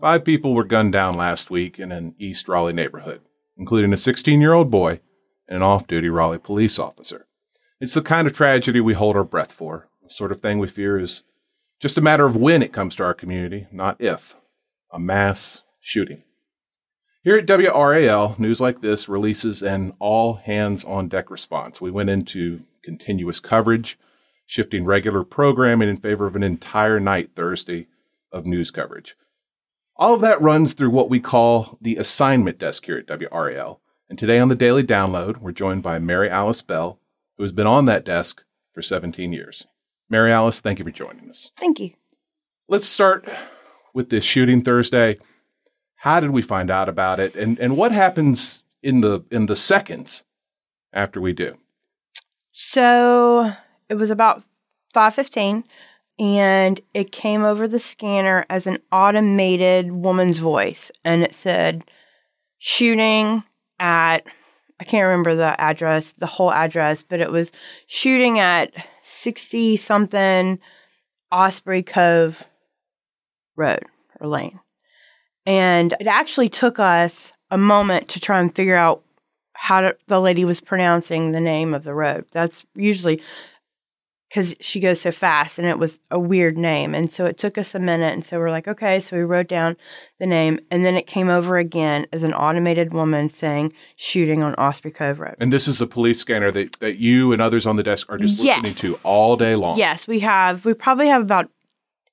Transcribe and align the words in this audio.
Five 0.00 0.24
people 0.24 0.54
were 0.54 0.64
gunned 0.64 0.92
down 0.92 1.16
last 1.16 1.50
week 1.50 1.80
in 1.80 1.90
an 1.90 2.14
East 2.20 2.48
Raleigh 2.48 2.72
neighborhood, 2.72 3.20
including 3.56 3.92
a 3.92 3.96
16 3.96 4.40
year 4.40 4.52
old 4.52 4.70
boy 4.70 5.00
and 5.48 5.56
an 5.56 5.62
off 5.62 5.88
duty 5.88 6.08
Raleigh 6.08 6.38
police 6.38 6.78
officer. 6.78 7.26
It's 7.80 7.94
the 7.94 8.02
kind 8.02 8.28
of 8.28 8.32
tragedy 8.32 8.80
we 8.80 8.94
hold 8.94 9.16
our 9.16 9.24
breath 9.24 9.50
for, 9.50 9.88
the 10.02 10.10
sort 10.10 10.30
of 10.30 10.40
thing 10.40 10.60
we 10.60 10.68
fear 10.68 11.00
is 11.00 11.22
just 11.80 11.98
a 11.98 12.00
matter 12.00 12.26
of 12.26 12.36
when 12.36 12.62
it 12.62 12.72
comes 12.72 12.94
to 12.96 13.04
our 13.04 13.14
community, 13.14 13.66
not 13.72 14.00
if. 14.00 14.36
A 14.92 15.00
mass 15.00 15.62
shooting. 15.80 16.22
Here 17.24 17.36
at 17.36 17.46
WRAL, 17.46 18.38
news 18.38 18.60
like 18.60 18.80
this 18.80 19.08
releases 19.08 19.62
an 19.62 19.94
all 19.98 20.34
hands 20.34 20.84
on 20.84 21.08
deck 21.08 21.28
response. 21.28 21.80
We 21.80 21.90
went 21.90 22.10
into 22.10 22.62
continuous 22.84 23.40
coverage, 23.40 23.98
shifting 24.46 24.84
regular 24.84 25.24
programming 25.24 25.88
in 25.88 25.96
favor 25.96 26.26
of 26.26 26.36
an 26.36 26.44
entire 26.44 27.00
night 27.00 27.30
Thursday 27.34 27.88
of 28.30 28.46
news 28.46 28.70
coverage. 28.70 29.16
All 29.98 30.14
of 30.14 30.20
that 30.20 30.40
runs 30.40 30.74
through 30.74 30.90
what 30.90 31.10
we 31.10 31.18
call 31.18 31.76
the 31.80 31.96
assignment 31.96 32.58
desk 32.58 32.86
here 32.86 32.98
at 32.98 33.06
WRAL. 33.08 33.80
And 34.08 34.16
today 34.16 34.38
on 34.38 34.48
the 34.48 34.54
Daily 34.54 34.84
Download, 34.84 35.38
we're 35.38 35.50
joined 35.50 35.82
by 35.82 35.98
Mary 35.98 36.30
Alice 36.30 36.62
Bell, 36.62 37.00
who 37.36 37.42
has 37.42 37.50
been 37.50 37.66
on 37.66 37.86
that 37.86 38.04
desk 38.04 38.44
for 38.72 38.80
17 38.80 39.32
years. 39.32 39.66
Mary 40.08 40.32
Alice, 40.32 40.60
thank 40.60 40.78
you 40.78 40.84
for 40.84 40.92
joining 40.92 41.28
us. 41.28 41.50
Thank 41.56 41.80
you. 41.80 41.94
Let's 42.68 42.86
start 42.86 43.28
with 43.92 44.08
this 44.08 44.22
shooting 44.22 44.62
Thursday. 44.62 45.16
How 45.96 46.20
did 46.20 46.30
we 46.30 46.42
find 46.42 46.70
out 46.70 46.88
about 46.88 47.18
it? 47.18 47.34
And 47.34 47.58
and 47.58 47.76
what 47.76 47.90
happens 47.90 48.62
in 48.82 49.00
the 49.00 49.24
in 49.32 49.46
the 49.46 49.56
seconds 49.56 50.24
after 50.92 51.20
we 51.20 51.32
do? 51.32 51.58
So 52.52 53.52
it 53.88 53.96
was 53.96 54.10
about 54.10 54.44
5:15 54.94 55.64
and 56.18 56.80
it 56.94 57.12
came 57.12 57.44
over 57.44 57.68
the 57.68 57.78
scanner 57.78 58.44
as 58.50 58.66
an 58.66 58.78
automated 58.90 59.92
woman's 59.92 60.38
voice 60.38 60.90
and 61.04 61.22
it 61.22 61.34
said 61.34 61.84
shooting 62.58 63.44
at 63.78 64.26
I 64.80 64.84
can't 64.84 65.06
remember 65.06 65.34
the 65.34 65.60
address, 65.60 66.14
the 66.18 66.26
whole 66.26 66.52
address, 66.52 67.02
but 67.02 67.20
it 67.20 67.32
was 67.32 67.50
shooting 67.88 68.38
at 68.38 68.72
60 69.02 69.76
something 69.76 70.60
Osprey 71.32 71.82
Cove 71.82 72.44
Road 73.56 73.84
or 74.20 74.28
Lane. 74.28 74.60
And 75.46 75.94
it 75.98 76.06
actually 76.06 76.48
took 76.48 76.78
us 76.78 77.32
a 77.50 77.58
moment 77.58 78.08
to 78.10 78.20
try 78.20 78.38
and 78.38 78.54
figure 78.54 78.76
out 78.76 79.02
how 79.54 79.80
to, 79.80 79.96
the 80.06 80.20
lady 80.20 80.44
was 80.44 80.60
pronouncing 80.60 81.32
the 81.32 81.40
name 81.40 81.74
of 81.74 81.82
the 81.82 81.94
road. 81.94 82.26
That's 82.30 82.64
usually 82.76 83.20
because 84.28 84.54
she 84.60 84.78
goes 84.78 85.00
so 85.00 85.10
fast 85.10 85.58
and 85.58 85.66
it 85.66 85.78
was 85.78 86.00
a 86.10 86.18
weird 86.20 86.58
name. 86.58 86.94
And 86.94 87.10
so 87.10 87.24
it 87.24 87.38
took 87.38 87.56
us 87.56 87.74
a 87.74 87.78
minute. 87.78 88.12
And 88.12 88.24
so 88.24 88.38
we're 88.38 88.50
like, 88.50 88.68
okay. 88.68 89.00
So 89.00 89.16
we 89.16 89.22
wrote 89.22 89.48
down 89.48 89.76
the 90.18 90.26
name 90.26 90.60
and 90.70 90.84
then 90.84 90.96
it 90.96 91.06
came 91.06 91.28
over 91.28 91.56
again 91.56 92.06
as 92.12 92.22
an 92.22 92.34
automated 92.34 92.92
woman 92.92 93.30
saying 93.30 93.72
shooting 93.96 94.44
on 94.44 94.54
Osprey 94.56 94.90
Cove 94.90 95.18
Road. 95.20 95.36
And 95.40 95.52
this 95.52 95.66
is 95.66 95.80
a 95.80 95.86
police 95.86 96.20
scanner 96.20 96.50
that, 96.50 96.78
that 96.80 96.98
you 96.98 97.32
and 97.32 97.40
others 97.40 97.66
on 97.66 97.76
the 97.76 97.82
desk 97.82 98.06
are 98.10 98.18
just 98.18 98.38
Yes. 98.38 98.62
listening 98.62 98.74
to 98.74 99.00
all 99.02 99.36
day 99.36 99.54
long. 99.54 99.78
Yes, 99.78 100.06
we 100.06 100.20
have. 100.20 100.64
We 100.64 100.74
probably 100.74 101.08
have 101.08 101.22
about 101.22 101.50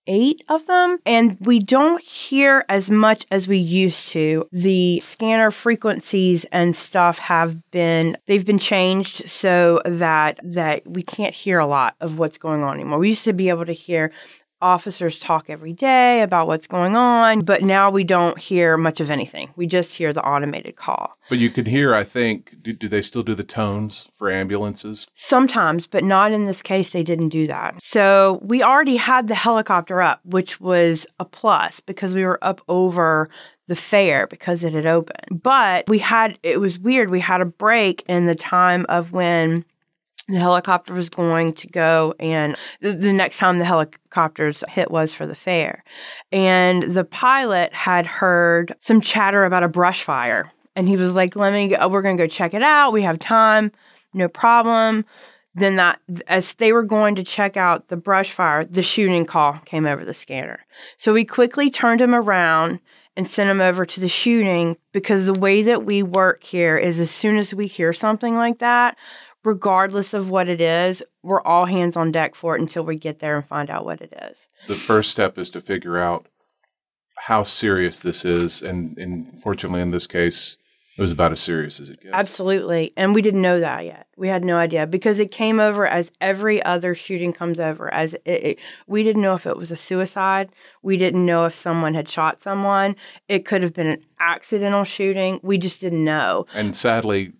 eight 0.07 0.41
of 0.49 0.65
them, 0.67 0.99
and 1.05 1.37
we 1.39 1.59
don't 1.59 2.01
hear 2.03 2.65
as 2.69 2.89
much 2.89 3.25
as 3.31 3.47
we 3.47 3.57
used 3.57 4.09
to. 4.09 4.47
The 4.51 4.99
scanner 5.01 5.51
frequencies 5.51 6.45
and 6.51 6.75
stuff 6.75 7.19
have 7.19 7.71
been 7.71 8.17
they've 8.27 8.45
been 8.45 8.59
changed 8.59 9.29
so 9.29 9.81
that 9.85 10.39
that 10.43 10.85
we 10.87 11.03
can't 11.03 11.33
hear 11.33 11.59
a 11.59 11.65
lot 11.65 11.95
of 12.01 12.19
what's 12.19 12.37
going 12.37 12.63
on 12.63 12.75
anymore. 12.75 12.99
We 12.99 13.09
used 13.09 13.25
to 13.25 13.33
be 13.33 13.49
able 13.49 13.65
to 13.65 13.73
hear 13.73 14.11
officers 14.65 15.19
talk 15.19 15.49
every 15.49 15.73
day 15.73 16.21
about 16.21 16.47
what's 16.47 16.65
going 16.65 16.95
on, 16.95 17.41
but 17.41 17.61
now 17.61 17.91
we 17.91 18.03
don't 18.03 18.37
hear 18.39 18.77
much 18.77 18.99
of 18.99 19.11
anything. 19.11 19.51
We 19.55 19.67
just 19.67 19.93
hear 19.93 20.11
the 20.11 20.25
automated 20.25 20.75
call. 20.75 21.15
But 21.29 21.37
you 21.37 21.51
can 21.51 21.65
hear, 21.65 21.93
I 21.93 22.03
think, 22.03 22.55
do, 22.63 22.73
do 22.73 22.87
they 22.87 23.03
still 23.03 23.21
do 23.21 23.35
the 23.35 23.43
tones 23.43 24.09
for 24.17 24.31
ambulances? 24.31 25.07
Sometimes, 25.13 25.85
but 25.85 26.03
not 26.03 26.31
in 26.31 26.45
this 26.45 26.63
case, 26.63 26.89
they 26.89 27.03
didn't 27.03 27.29
do 27.29 27.45
that. 27.45 27.75
So 27.83 28.39
we 28.41 28.63
already 28.63 28.97
had 28.97 29.27
the 29.27 29.35
helicopter 29.35 30.01
up, 30.01 30.19
which 30.25 30.59
was 30.59 31.05
a 31.19 31.25
plus 31.25 31.79
because 31.79 32.15
we 32.15 32.25
were 32.25 32.43
up 32.43 32.61
over 32.67 33.29
the 33.67 33.75
fair 33.75 34.27
because 34.27 34.63
it 34.63 34.73
had 34.73 34.85
opened. 34.85 35.43
But 35.43 35.87
we 35.87 35.99
had, 35.99 36.39
it 36.41 36.59
was 36.59 36.79
weird. 36.79 37.09
We 37.11 37.19
had 37.19 37.41
a 37.41 37.45
break 37.45 38.03
in 38.07 38.25
the 38.25 38.35
time 38.35 38.85
of 38.89 39.11
when 39.11 39.63
the 40.27 40.39
helicopter 40.39 40.93
was 40.93 41.09
going 41.09 41.53
to 41.53 41.67
go 41.67 42.13
and 42.19 42.55
the, 42.81 42.93
the 42.93 43.13
next 43.13 43.37
time 43.37 43.59
the 43.59 43.65
helicopters 43.65 44.63
hit 44.67 44.89
was 44.89 45.13
for 45.13 45.27
the 45.27 45.35
fair. 45.35 45.83
And 46.31 46.95
the 46.95 47.03
pilot 47.03 47.73
had 47.73 48.07
heard 48.07 48.75
some 48.79 49.01
chatter 49.01 49.45
about 49.45 49.63
a 49.63 49.67
brush 49.67 50.03
fire. 50.03 50.51
And 50.75 50.87
he 50.87 50.97
was 50.97 51.13
like, 51.13 51.35
let 51.35 51.53
me 51.53 51.69
go, 51.69 51.87
we're 51.87 52.01
going 52.01 52.17
to 52.17 52.23
go 52.23 52.27
check 52.27 52.53
it 52.53 52.63
out. 52.63 52.91
We 52.91 53.03
have 53.03 53.19
time, 53.19 53.71
no 54.13 54.27
problem. 54.27 55.05
Then 55.53 55.77
that, 55.77 56.01
as 56.27 56.53
they 56.55 56.73
were 56.73 56.83
going 56.83 57.15
to 57.15 57.23
check 57.23 57.55
out 57.55 57.87
the 57.87 57.95
brush 57.95 58.33
fire, 58.33 58.65
the 58.65 58.81
shooting 58.81 59.25
call 59.25 59.53
came 59.65 59.85
over 59.85 60.03
the 60.03 60.13
scanner. 60.13 60.65
So 60.97 61.13
we 61.13 61.23
quickly 61.23 61.69
turned 61.69 62.01
him 62.01 62.13
around 62.13 62.79
and 63.15 63.29
sent 63.29 63.49
him 63.49 63.61
over 63.61 63.85
to 63.85 63.99
the 63.99 64.09
shooting 64.09 64.75
because 64.91 65.25
the 65.25 65.33
way 65.33 65.63
that 65.63 65.85
we 65.85 66.03
work 66.03 66.43
here 66.43 66.77
is 66.77 66.99
as 66.99 67.11
soon 67.11 67.37
as 67.37 67.53
we 67.53 67.67
hear 67.67 67.93
something 67.93 68.35
like 68.35 68.59
that, 68.59 68.97
regardless 69.45 70.13
of 70.13 70.29
what 70.29 70.49
it 70.49 70.59
is, 70.59 71.03
we're 71.23 71.41
all 71.43 71.65
hands 71.65 71.95
on 71.95 72.11
deck 72.11 72.35
for 72.35 72.55
it 72.55 72.61
until 72.61 72.83
we 72.83 72.95
get 72.97 73.19
there 73.19 73.37
and 73.37 73.47
find 73.47 73.69
out 73.69 73.85
what 73.85 74.01
it 74.01 74.13
is. 74.29 74.47
The 74.67 74.73
first 74.73 75.11
step 75.11 75.37
is 75.37 75.49
to 75.51 75.61
figure 75.61 75.99
out 75.99 76.27
how 77.17 77.43
serious 77.43 77.99
this 77.99 78.25
is. 78.25 78.61
And, 78.61 78.97
and 78.97 79.41
fortunately, 79.41 79.81
in 79.81 79.91
this 79.91 80.07
case, 80.07 80.57
it 80.97 81.01
was 81.01 81.11
about 81.11 81.33
as 81.33 81.41
serious 81.41 81.79
as 81.79 81.89
it 81.89 82.01
gets. 82.01 82.13
Absolutely. 82.13 82.93
And 82.95 83.13
we 83.13 83.21
didn't 83.21 83.41
know 83.41 83.59
that 83.59 83.83
yet. 83.83 84.07
We 84.15 84.29
had 84.29 84.45
no 84.45 84.57
idea 84.57 84.87
because 84.87 85.19
it 85.19 85.29
came 85.29 85.59
over 85.59 85.85
as 85.85 86.09
every 86.21 86.63
other 86.63 86.95
shooting 86.95 87.33
comes 87.33 87.59
over 87.59 87.93
as 87.93 88.13
it, 88.13 88.21
it, 88.25 88.59
we 88.87 89.03
didn't 89.03 89.21
know 89.21 89.33
if 89.33 89.45
it 89.45 89.57
was 89.57 89.71
a 89.71 89.75
suicide. 89.75 90.49
We 90.83 90.95
didn't 90.95 91.25
know 91.25 91.45
if 91.45 91.53
someone 91.53 91.93
had 91.95 92.07
shot 92.07 92.41
someone. 92.41 92.95
It 93.27 93.45
could 93.45 93.61
have 93.61 93.73
been 93.73 93.87
an 93.87 94.05
accidental 94.19 94.85
shooting. 94.85 95.39
We 95.43 95.57
just 95.57 95.81
didn't 95.81 96.03
know. 96.03 96.45
And 96.53 96.73
sadly, 96.75 97.33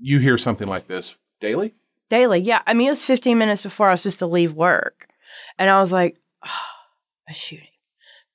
you 0.00 0.18
hear 0.18 0.38
something 0.38 0.68
like 0.68 0.86
this 0.86 1.16
daily. 1.40 1.74
Daily. 2.08 2.40
Yeah. 2.40 2.62
I 2.66 2.74
mean, 2.74 2.88
it 2.88 2.90
was 2.90 3.04
15 3.04 3.38
minutes 3.38 3.62
before 3.62 3.88
I 3.88 3.92
was 3.92 4.00
supposed 4.00 4.18
to 4.20 4.26
leave 4.26 4.52
work. 4.52 5.08
And 5.58 5.70
I 5.70 5.80
was 5.80 5.92
like, 5.92 6.18
oh, 6.44 6.50
a 7.28 7.34
shooting. 7.34 7.66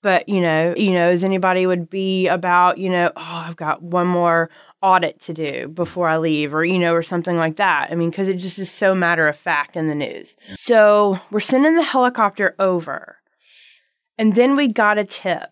But, 0.01 0.29
you 0.29 0.39
know, 0.39 0.75
you 0.77 0.91
know, 0.91 1.09
as 1.09 1.23
anybody 1.23 1.65
would 1.65 1.89
be 1.89 2.27
about, 2.27 2.77
you 2.77 2.89
know, 2.89 3.11
oh, 3.15 3.43
I've 3.47 3.55
got 3.55 3.81
one 3.81 4.07
more 4.07 4.49
audit 4.81 5.19
to 5.21 5.33
do 5.33 5.67
before 5.67 6.07
I 6.07 6.17
leave 6.17 6.53
or, 6.53 6.63
you 6.63 6.77
know, 6.77 6.93
or 6.93 7.01
something 7.01 7.37
like 7.37 7.57
that. 7.57 7.87
I 7.89 7.95
mean, 7.95 8.11
because 8.11 8.27
it 8.27 8.35
just 8.35 8.59
is 8.59 8.69
so 8.69 8.93
matter 8.93 9.27
of 9.27 9.35
fact 9.35 9.75
in 9.75 9.87
the 9.87 9.95
news. 9.95 10.37
So 10.53 11.19
we're 11.31 11.39
sending 11.39 11.75
the 11.75 11.83
helicopter 11.83 12.55
over. 12.59 13.17
And 14.17 14.35
then 14.35 14.55
we 14.55 14.67
got 14.67 14.99
a 14.99 15.03
tip 15.03 15.49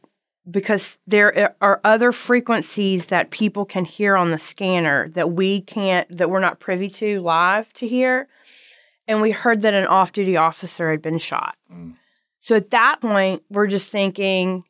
because 0.50 0.98
there 1.08 1.56
are 1.62 1.80
other 1.84 2.12
frequencies 2.12 3.08
that 3.08 3.32
people 3.32 3.66
can 3.66 3.86
hear 3.86 4.16
on 4.16 4.28
the 4.28 4.38
scanner 4.38 5.10
that 5.10 5.32
we 5.32 5.62
can't, 5.62 6.18
that 6.18 6.30
we're 6.30 6.40
not 6.40 6.60
privy 6.60 6.90
to 6.90 7.22
live 7.22 7.72
to 7.74 7.88
hear. 7.88 8.28
And 9.08 9.22
we 9.22 9.32
heard 9.32 9.62
that 9.62 9.74
an 9.74 9.88
off 9.88 10.12
duty 10.12 10.38
officer 10.38 10.92
had 10.92 11.02
been 11.02 11.18
shot. 11.18 11.56
Mm. 11.72 11.96
So 12.42 12.56
at 12.56 12.72
that 12.72 13.00
point, 13.00 13.44
we're 13.50 13.68
just 13.68 13.90
thinking, 13.90 14.66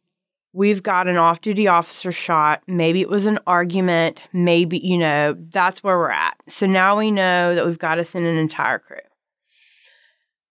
we've 0.53 0.83
got 0.83 1.07
an 1.07 1.17
off 1.17 1.41
duty 1.41 1.67
officer 1.67 2.11
shot. 2.11 2.61
Maybe 2.67 3.01
it 3.01 3.09
was 3.09 3.25
an 3.25 3.39
argument. 3.47 4.21
Maybe, 4.31 4.77
you 4.77 4.97
know, 4.99 5.35
that's 5.49 5.83
where 5.83 5.97
we're 5.97 6.11
at. 6.11 6.35
So 6.47 6.67
now 6.67 6.97
we 6.97 7.09
know 7.09 7.55
that 7.55 7.65
we've 7.65 7.79
got 7.79 7.95
to 7.95 8.05
send 8.05 8.25
an 8.25 8.37
entire 8.37 8.77
crew. 8.77 8.97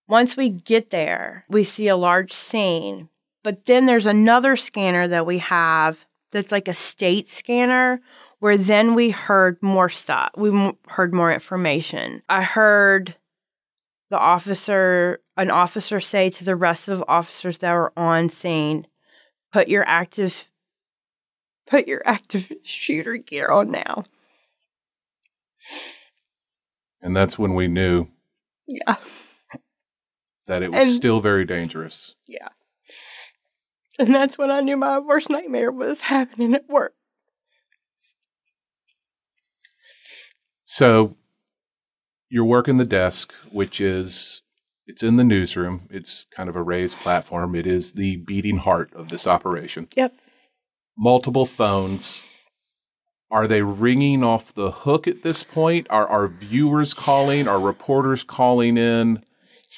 Once 0.08 0.36
we 0.36 0.48
get 0.48 0.90
there, 0.90 1.44
we 1.48 1.62
see 1.62 1.86
a 1.86 1.96
large 1.96 2.32
scene, 2.32 3.08
but 3.42 3.64
then 3.66 3.86
there's 3.86 4.06
another 4.06 4.56
scanner 4.56 5.08
that 5.08 5.26
we 5.26 5.38
have 5.38 6.04
that's 6.30 6.52
like 6.52 6.68
a 6.68 6.74
state 6.74 7.28
scanner 7.28 8.00
where 8.38 8.56
then 8.56 8.94
we 8.94 9.10
heard 9.10 9.62
more 9.62 9.88
stuff. 9.88 10.30
We 10.36 10.72
heard 10.88 11.12
more 11.14 11.32
information. 11.32 12.22
I 12.28 12.42
heard 12.42 13.14
the 14.10 14.18
officer, 14.18 15.20
an 15.36 15.50
officer 15.50 16.00
say 16.00 16.30
to 16.30 16.44
the 16.44 16.56
rest 16.56 16.88
of 16.88 16.98
the 16.98 17.08
officers 17.08 17.58
that 17.58 17.72
were 17.72 17.92
on 17.96 18.28
scene, 18.28 18.86
put 19.52 19.68
your 19.68 19.84
active 19.86 20.48
put 21.66 21.86
your 21.86 22.02
active 22.04 22.50
shooter 22.64 23.16
gear 23.16 23.46
on 23.46 23.70
now. 23.70 24.04
And 27.00 27.16
that's 27.16 27.38
when 27.38 27.54
we 27.54 27.68
knew 27.68 28.06
Yeah. 28.66 28.96
that 30.46 30.62
it 30.62 30.72
was 30.72 30.82
And- 30.82 30.90
still 30.90 31.20
very 31.20 31.44
dangerous. 31.44 32.14
Yeah. 32.26 32.48
And 33.98 34.14
that's 34.14 34.38
when 34.38 34.50
I 34.50 34.60
knew 34.60 34.76
my 34.76 34.98
worst 34.98 35.28
nightmare 35.30 35.70
was 35.70 36.00
happening 36.00 36.54
at 36.54 36.68
work. 36.68 36.94
So 40.64 41.16
you're 42.30 42.44
working 42.46 42.78
the 42.78 42.86
desk, 42.86 43.34
which 43.50 43.80
is 43.80 44.42
It's 44.86 45.02
in 45.02 45.16
the 45.16 45.24
newsroom. 45.24 45.88
It's 45.90 46.26
kind 46.34 46.48
of 46.48 46.56
a 46.56 46.62
raised 46.62 46.96
platform. 46.96 47.54
It 47.54 47.66
is 47.66 47.92
the 47.92 48.16
beating 48.16 48.58
heart 48.58 48.92
of 48.94 49.08
this 49.08 49.26
operation. 49.26 49.88
Yep. 49.96 50.14
Multiple 50.98 51.46
phones. 51.46 52.28
Are 53.30 53.46
they 53.46 53.62
ringing 53.62 54.22
off 54.22 54.52
the 54.52 54.70
hook 54.70 55.06
at 55.08 55.22
this 55.22 55.42
point? 55.44 55.86
Are 55.88 56.06
our 56.06 56.28
viewers 56.28 56.92
calling? 56.92 57.48
Are 57.48 57.60
reporters 57.60 58.24
calling 58.24 58.76
in? 58.76 59.24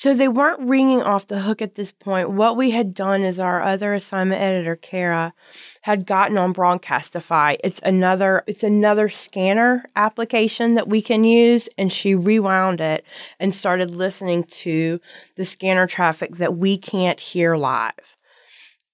So 0.05 0.13
they 0.13 0.29
weren't 0.29 0.69
ringing 0.69 1.01
off 1.01 1.29
the 1.29 1.41
hook 1.41 1.63
at 1.63 1.77
this 1.77 1.91
point. 1.91 2.29
What 2.29 2.59
we 2.59 2.73
had 2.73 2.93
done 2.93 3.23
is 3.23 3.39
our 3.41 3.63
other 3.63 3.95
assignment 3.95 4.43
editor, 4.43 4.77
Kara, 4.77 5.33
had 5.81 6.05
gotten 6.05 6.37
on 6.37 6.53
Broadcastify. 6.53 7.57
It's 7.65 7.81
another 7.83 8.45
it's 8.47 8.63
another 8.63 9.09
scanner 9.09 9.89
application 9.97 10.75
that 10.75 10.91
we 10.91 11.01
can 11.01 11.25
use, 11.25 11.71
and 11.79 11.91
she 11.91 12.15
rewound 12.15 12.83
it 12.83 13.03
and 13.41 13.55
started 13.55 13.93
listening 13.93 14.45
to 14.45 15.01
the 15.37 15.47
scanner 15.47 15.87
traffic 15.87 16.37
that 16.37 16.55
we 16.55 16.77
can't 16.77 17.19
hear 17.19 17.57
live. 17.57 17.95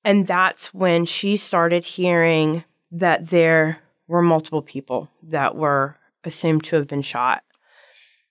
And 0.04 0.28
that's 0.28 0.72
when 0.72 1.06
she 1.06 1.36
started 1.36 1.84
hearing 1.84 2.62
that 2.92 3.30
there 3.30 3.80
were 4.06 4.22
multiple 4.22 4.62
people 4.62 5.10
that 5.24 5.56
were 5.56 5.96
assumed 6.22 6.62
to 6.66 6.76
have 6.76 6.86
been 6.86 7.02
shot. 7.02 7.42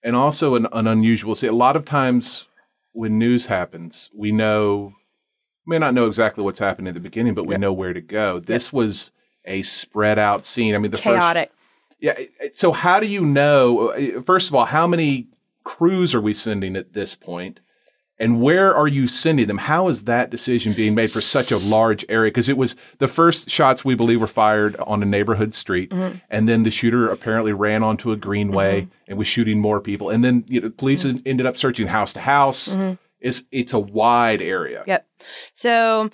And 0.02 0.16
also 0.16 0.56
an, 0.56 0.66
an 0.72 0.88
unusual 0.88 1.36
see 1.36 1.48
a 1.48 1.52
lot 1.52 1.76
of 1.76 1.84
times 1.84 2.46
when 2.94 3.18
news 3.20 3.46
happens, 3.46 4.10
we 4.14 4.32
know 4.32 4.94
may 5.66 5.78
not 5.78 5.94
know 5.94 6.08
exactly 6.08 6.44
what's 6.44 6.60
happened 6.60 6.88
in 6.88 6.96
the 6.96 7.00
beginning, 7.00 7.36
but 7.36 7.46
we 7.46 7.54
yep. 7.54 7.62
know 7.62 7.72
where 7.72 7.94
to 7.94 8.02
go. 8.02 8.40
This 8.40 8.68
yep. 8.68 8.74
was 8.74 9.12
a 9.46 9.62
spread 9.62 10.18
out 10.18 10.46
scene. 10.46 10.74
I 10.74 10.80
mean, 10.80 10.92
the 10.92 10.98
chaotic. 10.98 11.50
First, 11.50 11.60
yeah. 12.00 12.50
So 12.54 12.72
how 12.72 13.00
do 13.00 13.08
you 13.08 13.26
know? 13.26 13.90
Uh, 13.90 14.22
first 14.22 14.50
of 14.50 14.56
all, 14.56 14.66
how 14.66 14.88
many 14.88 15.28
crews 15.64 16.16
are 16.16 16.22
we 16.22 16.34
sending 16.34 16.76
at 16.76 16.94
this 16.94 17.16
point? 17.16 17.60
And 18.20 18.42
where 18.42 18.76
are 18.76 18.88
you 18.88 19.08
sending 19.08 19.48
them? 19.48 19.58
How 19.58 19.88
is 19.88 20.04
that 20.04 20.30
decision 20.30 20.74
being 20.74 20.94
made 20.94 21.12
for 21.12 21.22
such 21.22 21.52
a 21.52 21.58
large 21.58 22.06
area? 22.10 22.30
Because 22.30 22.50
it 22.50 22.58
was 22.58 22.76
the 22.98 23.08
first 23.08 23.50
shots 23.50 23.86
we 23.86 23.96
believe 23.96 24.20
were 24.20 24.28
fired 24.28 24.76
on 24.78 25.02
a 25.02 25.06
neighborhood 25.06 25.54
street, 25.54 25.92
mm-hmm. 25.92 26.18
and 26.30 26.48
then 26.48 26.64
the 26.64 26.72
shooter 26.72 27.10
apparently 27.10 27.54
ran 27.54 27.82
onto 27.82 28.12
a 28.12 28.18
greenway 28.18 28.82
mm-hmm. 28.82 28.92
and 29.08 29.18
was 29.18 29.28
shooting 29.28 29.60
more 29.60 29.80
people. 29.80 30.10
And 30.10 30.24
then 30.24 30.44
you 30.50 30.60
know, 30.60 30.70
police 30.70 31.06
mm-hmm. 31.06 31.26
ended 31.26 31.46
up 31.46 31.58
searching 31.58 31.88
house 31.88 32.12
to 32.14 32.20
house. 32.20 32.70
Mm-hmm. 32.70 32.96
It's 33.22 33.44
it's 33.52 33.74
a 33.74 33.80
wide 33.80 34.42
area. 34.42 34.84
Yep. 34.86 35.08
So 35.54 36.10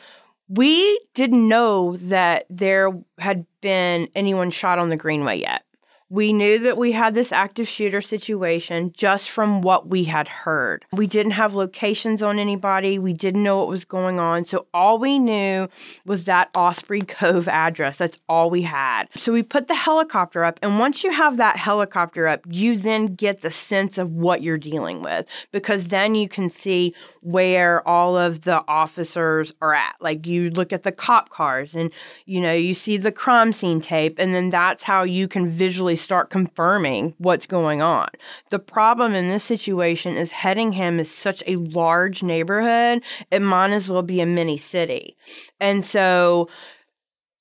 we 0.47 0.99
didn't 1.15 1.47
know 1.47 1.97
that 1.97 2.45
there 2.49 2.91
had 3.17 3.45
been 3.61 4.09
anyone 4.15 4.51
shot 4.51 4.77
on 4.77 4.89
the 4.89 4.95
greenway 4.95 5.39
yet. 5.39 5.63
We 6.09 6.33
knew 6.33 6.59
that 6.59 6.77
we 6.77 6.91
had 6.91 7.15
this 7.15 7.31
active 7.31 7.67
shooter 7.67 7.99
situation 7.99 8.93
just 8.95 9.27
from 9.29 9.61
what 9.61 9.87
we 9.87 10.03
had 10.03 10.27
heard. 10.27 10.85
We 10.93 11.07
didn't 11.07 11.31
have 11.31 11.55
locations 11.55 12.21
on 12.21 12.37
anybody. 12.37 12.99
We 12.99 13.13
didn't 13.13 13.41
know 13.41 13.57
what 13.57 13.69
was 13.69 13.85
going 13.85 14.19
on. 14.19 14.45
So 14.45 14.67
all 14.71 14.99
we 14.99 15.17
knew 15.17 15.67
was 16.05 16.25
that 16.25 16.51
Osprey 16.55 17.01
Cove 17.01 17.47
address. 17.47 17.97
That's 17.97 18.19
all 18.29 18.51
we 18.51 18.61
had. 18.61 19.05
So 19.15 19.33
we 19.33 19.41
put 19.41 19.67
the 19.67 19.73
helicopter 19.73 20.43
up. 20.43 20.59
And 20.61 20.77
once 20.77 21.03
you 21.03 21.11
have 21.11 21.37
that 21.37 21.57
helicopter 21.57 22.27
up, 22.27 22.41
you 22.47 22.77
then 22.77 23.15
get 23.15 23.41
the 23.41 23.49
sense 23.49 23.97
of 23.97 24.11
what 24.11 24.43
you're 24.43 24.59
dealing 24.59 25.01
with 25.01 25.25
because 25.51 25.87
then 25.87 26.13
you 26.13 26.29
can 26.29 26.51
see 26.51 26.93
where 27.21 27.85
all 27.87 28.15
of 28.15 28.41
the 28.41 28.63
officers 28.67 29.51
are 29.59 29.73
at. 29.73 29.95
Like 29.99 30.27
you 30.27 30.51
look 30.51 30.71
at 30.71 30.83
the 30.83 30.91
cop 30.91 31.29
cars 31.29 31.73
and, 31.73 31.91
you 32.25 32.41
know, 32.41 32.53
you 32.53 32.75
see 32.75 32.97
the 32.97 33.11
crime 33.11 33.51
scene 33.51 33.81
tape. 33.81 34.19
And 34.19 34.35
then 34.35 34.51
that's 34.51 34.83
how 34.83 35.01
you 35.01 35.27
can 35.27 35.47
visually 35.47 35.94
start 35.95 36.29
confirming 36.29 37.13
what's 37.17 37.45
going 37.45 37.81
on. 37.81 38.09
The 38.49 38.59
problem 38.59 39.13
in 39.13 39.29
this 39.29 39.43
situation 39.43 40.15
is 40.15 40.31
Hedingham 40.31 40.99
is 40.99 41.09
such 41.11 41.43
a 41.47 41.55
large 41.57 42.23
neighborhood, 42.23 43.03
it 43.31 43.41
might 43.41 43.71
as 43.71 43.89
well 43.89 44.03
be 44.03 44.21
a 44.21 44.25
mini 44.25 44.57
city. 44.57 45.15
And 45.59 45.83
so 45.83 46.49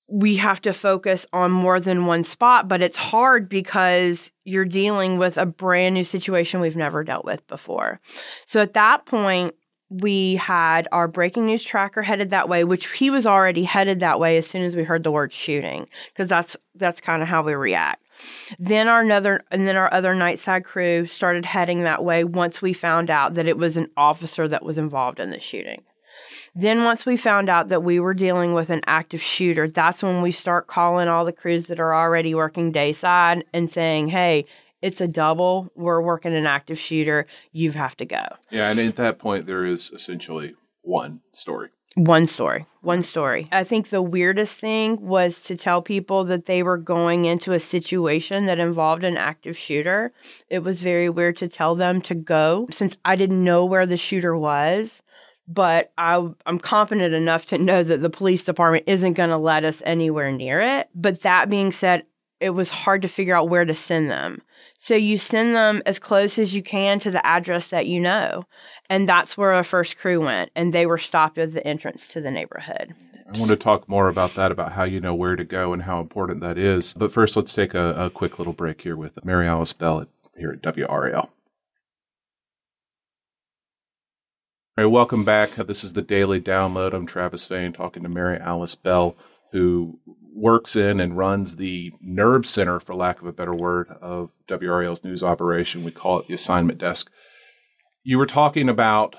we 0.09 0.37
have 0.37 0.61
to 0.63 0.73
focus 0.73 1.27
on 1.33 1.51
more 1.51 1.81
than 1.81 2.07
one 2.07 2.25
spot, 2.25 2.69
but 2.69 2.83
it's 2.83 2.97
hard 2.97 3.49
because 3.49 4.31
you're 4.45 4.65
dealing 4.65 5.19
with 5.19 5.39
a 5.39 5.47
brand 5.47 5.95
new 5.95 6.05
situation 6.05 6.61
we've 6.61 6.77
never 6.77 7.03
dealt 7.03 7.25
with 7.25 7.47
before. 7.47 8.01
So 8.47 8.61
at 8.61 8.75
that 8.75 9.07
point, 9.07 9.55
we 9.89 10.37
had 10.37 10.89
our 10.93 11.09
breaking 11.09 11.47
news 11.47 11.63
tracker 11.63 12.03
headed 12.03 12.31
that 12.31 12.49
way, 12.49 12.65
which 12.65 12.89
he 12.97 13.11
was 13.11 13.27
already 13.27 13.65
headed 13.65 14.01
that 14.01 14.19
way 14.19 14.37
as 14.37 14.47
soon 14.47 14.63
as 14.63 14.75
we 14.75 14.83
heard 14.83 15.05
the 15.05 15.13
word 15.13 15.33
shooting, 15.33 15.89
because 16.09 16.29
that's 16.29 16.57
that's 16.75 17.01
kind 17.01 17.23
of 17.23 17.29
how 17.29 17.43
we 17.43 17.55
react. 17.55 18.04
Then 18.59 18.89
our 18.89 19.01
another 19.01 19.43
and 19.51 19.67
then 19.67 19.77
our 19.77 19.93
other 19.93 20.15
nightside 20.15 20.65
crew 20.65 21.07
started 21.07 21.47
heading 21.47 21.83
that 21.83 22.05
way 22.05 22.25
once 22.25 22.63
we 22.63 22.73
found 22.73 23.11
out 23.11 23.35
that 23.35 23.49
it 23.49 23.59
was 23.59 23.77
an 23.77 23.91
officer 23.97 24.49
that 24.49 24.65
was 24.65 24.79
involved 24.79 25.21
in 25.21 25.31
the 25.31 25.41
shooting. 25.41 25.83
Then 26.55 26.85
once 26.85 27.05
we 27.05 27.17
found 27.17 27.49
out 27.49 27.69
that 27.69 27.83
we 27.83 27.99
were 27.99 28.15
dealing 28.15 28.55
with 28.55 28.71
an 28.71 28.83
active 28.87 29.21
shooter, 29.21 29.69
that's 29.69 30.03
when 30.03 30.23
we 30.23 30.31
start 30.31 30.67
calling 30.67 31.09
all 31.09 31.25
the 31.25 31.33
crews 31.33 31.67
that 31.67 31.81
are 31.81 31.95
already 31.95 32.35
working 32.35 32.71
dayside 32.71 33.45
and 33.53 33.71
saying, 33.71 34.09
"Hey, 34.09 34.47
it's 34.81 35.01
a 35.01 35.09
double. 35.09 35.71
We're 35.75 36.01
working 36.01 36.35
an 36.35 36.47
active 36.47 36.79
shooter. 36.79 37.27
You 37.53 37.73
have 37.73 37.97
to 37.97 38.05
go." 38.05 38.25
Yeah, 38.51 38.71
and 38.71 38.79
at 38.79 38.97
that 38.97 39.19
point 39.19 39.47
there 39.47 39.65
is 39.65 39.91
essentially 39.93 40.55
one 40.85 41.21
story. 41.33 41.71
One 41.97 42.27
story. 42.27 42.67
One 42.81 43.05
story. 43.05 43.47
I 43.53 43.63
think 43.63 43.89
the 43.89 44.03
weirdest 44.03 44.59
thing 44.59 45.01
was 45.01 45.41
to 45.43 45.57
tell 45.57 45.81
people 45.81 46.25
that 46.25 46.47
they 46.47 46.63
were 46.63 46.77
going 46.77 47.25
into 47.25 47.53
a 47.53 47.61
situation 47.61 48.47
that 48.47 48.59
involved 48.59 49.05
an 49.05 49.17
active 49.17 49.57
shooter. 49.57 50.13
It 50.51 50.61
was 50.61 50.83
very 50.83 51.09
weird 51.09 51.37
to 51.37 51.49
tell 51.49 51.77
them 51.77 52.01
to 52.03 52.15
go 52.15 52.67
since 52.71 52.97
I 53.05 53.15
didn't 53.15 53.45
know 53.45 53.65
where 53.65 53.87
the 53.87 53.97
shooter 53.97 54.37
was. 54.37 55.03
But 55.47 55.93
I, 55.99 56.27
I'm 56.47 56.59
confident 56.59 57.15
enough 57.15 57.47
to 57.47 57.59
know 57.59 57.83
that 57.83 58.01
the 58.01 58.11
police 58.11 58.43
department 58.43 58.85
isn't 58.87 59.13
going 59.13 59.31
to 59.31 59.37
let 59.37 59.65
us 59.65 59.83
anywhere 59.85 60.33
near 60.33 60.61
it. 60.61 60.89
But 60.95 61.21
that 61.21 61.51
being 61.51 61.71
said, 61.71 62.07
it 62.41 62.51
was 62.51 62.71
hard 62.71 63.03
to 63.03 63.09
figure 63.09 63.37
out 63.37 63.51
where 63.51 63.65
to 63.65 63.75
send 63.75 64.11
them. 64.11 64.43
So 64.79 64.95
you 64.95 65.19
send 65.19 65.55
them 65.55 65.83
as 65.87 65.99
close 65.99 66.39
as 66.39 66.55
you 66.55 66.63
can 66.63 66.99
to 67.01 67.11
the 67.11 67.25
address 67.27 67.69
that 67.69 67.87
you 67.87 68.01
know. 68.01 68.45
And 68.91 69.09
that's 69.09 69.37
where 69.37 69.53
our 69.53 69.65
first 69.65 69.97
crew 69.97 70.21
went. 70.25 70.51
And 70.55 70.73
they 70.73 70.87
were 70.87 70.99
stopped 70.99 71.39
at 71.39 71.53
the 71.53 71.67
entrance 71.67 72.09
to 72.09 72.21
the 72.21 72.31
neighborhood. 72.31 72.95
I 73.27 73.39
want 73.39 73.51
to 73.51 73.57
talk 73.57 73.89
more 73.89 74.09
about 74.09 74.35
that, 74.35 74.53
about 74.53 74.73
how 74.73 74.85
you 74.85 75.01
know 75.01 75.15
where 75.15 75.35
to 75.35 75.45
go 75.45 75.73
and 75.73 75.83
how 75.83 76.01
important 76.01 76.41
that 76.41 76.59
is. 76.59 76.93
But 76.93 77.13
first, 77.13 77.37
let's 77.37 77.55
take 77.55 77.75
a, 77.75 77.95
a 77.95 78.11
quick 78.11 78.39
little 78.39 78.53
break 78.53 78.83
here 78.83 78.97
with 78.97 79.25
Mary 79.25 79.49
Alice 79.49 79.73
Bell 79.73 80.03
at, 80.03 80.09
here 80.37 80.51
at 80.51 80.63
WRAL. 80.63 81.31
All 84.77 84.85
right, 84.85 84.91
welcome 84.91 85.25
back. 85.25 85.51
This 85.51 85.85
is 85.85 85.93
the 85.93 86.03
Daily 86.03 86.41
Download. 86.41 86.93
I'm 86.93 87.07
Travis 87.07 87.47
Fain 87.47 87.73
talking 87.73 88.03
to 88.03 88.09
Mary 88.09 88.39
Alice 88.39 88.75
Bell, 88.75 89.17
who 89.55 90.01
works 90.35 90.75
in 90.75 90.99
and 90.99 91.17
runs 91.17 91.55
the 91.55 91.93
NERB 92.05 92.45
Center, 92.45 92.81
for 92.81 92.93
lack 92.93 93.21
of 93.21 93.29
a 93.29 93.33
better 93.33 93.55
word, 93.55 93.89
of 94.03 94.31
WRAL's 94.49 95.05
news 95.05 95.23
operation. 95.23 95.85
We 95.85 95.93
call 95.93 96.19
it 96.19 96.27
the 96.27 96.35
assignment 96.35 96.81
desk. 96.81 97.09
You 98.03 98.19
were 98.19 98.27
talking 98.27 98.69
about 98.69 99.15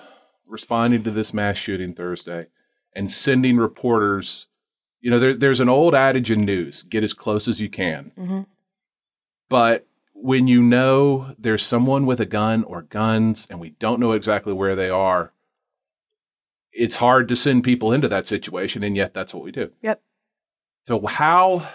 responding 0.46 1.04
to 1.04 1.12
this 1.12 1.34
mass 1.34 1.56
shooting 1.56 1.94
Thursday 1.94 2.48
and 2.94 3.10
sending 3.10 3.56
reporters. 3.56 4.48
You 5.00 5.10
know, 5.10 5.20
there, 5.20 5.34
there's 5.34 5.62
an 5.62 5.70
old 5.70 5.96
adage 5.96 6.30
in 6.30 6.44
news 6.44 6.84
get 6.84 7.06
as 7.06 7.14
close 7.14 7.48
as 7.48 7.62
you 7.62 7.70
can. 7.70 8.12
Mm-hmm. 8.18 8.42
But 9.48 9.88
when 10.14 10.50
you 10.50 10.62
know 10.62 11.34
there's 11.40 11.64
someone 11.64 12.06
with 12.06 12.20
a 12.20 12.26
gun 12.26 12.66
or 12.66 12.82
guns 12.82 13.48
and 13.50 13.62
we 13.62 13.70
don't 13.70 14.02
know 14.02 14.12
exactly 14.12 14.52
where 14.52 14.76
they 14.76 14.90
are, 14.90 15.32
it's 16.74 16.98
hard 16.98 17.30
to 17.30 17.38
send 17.38 17.64
people 17.64 17.94
into 17.94 18.10
that 18.10 18.28
situation. 18.28 18.84
And 18.84 18.98
yet 18.98 19.14
that's 19.14 19.34
what 19.34 19.46
we 19.46 19.54
do. 19.54 19.72
Yep. 19.82 20.02
So 20.86 21.06
how 21.08 21.68